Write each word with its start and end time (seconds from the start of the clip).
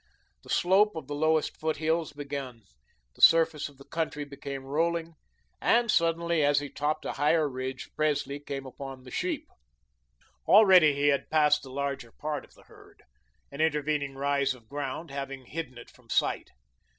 The 0.41 0.49
slope 0.49 0.95
of 0.95 1.05
the 1.05 1.13
lowest 1.13 1.55
foothills 1.59 2.11
begun, 2.11 2.63
the 3.13 3.21
surface 3.21 3.69
of 3.69 3.77
the 3.77 3.85
country 3.85 4.25
became 4.25 4.63
rolling, 4.65 5.13
and, 5.61 5.91
suddenly, 5.91 6.43
as 6.43 6.57
he 6.59 6.69
topped 6.71 7.05
a 7.05 7.11
higher 7.11 7.47
ridge, 7.47 7.91
Presley 7.95 8.39
came 8.39 8.65
upon 8.65 9.03
the 9.03 9.11
sheep. 9.11 9.47
Already 10.47 10.95
he 10.95 11.09
had 11.09 11.29
passed 11.29 11.61
the 11.61 11.69
larger 11.69 12.11
part 12.11 12.43
of 12.43 12.55
the 12.55 12.63
herd 12.63 13.03
an 13.51 13.61
intervening 13.61 14.15
rise 14.15 14.55
of 14.55 14.67
ground 14.67 15.11
having 15.11 15.45
hidden 15.45 15.77
it 15.77 15.91
from 15.91 16.09
sight. 16.09 16.49